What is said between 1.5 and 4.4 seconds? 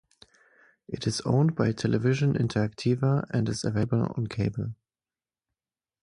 by 'Television Interactiva and is available on